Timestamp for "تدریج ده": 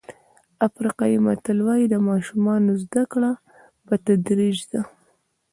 4.05-4.81